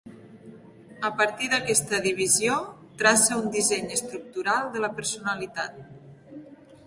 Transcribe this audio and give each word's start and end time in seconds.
A 1.09 1.09
partir 1.17 1.49
d'aquesta 1.51 1.99
divisió, 2.05 2.55
traça 3.03 3.37
un 3.43 3.53
disseny 3.57 3.93
estructural 3.97 4.71
de 4.77 4.83
la 4.87 4.93
personalitat. 5.01 5.77